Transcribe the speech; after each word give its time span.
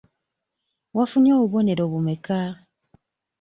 Wafunye 0.97 1.31
obubonero 1.37 1.83
bumeka? 1.91 2.37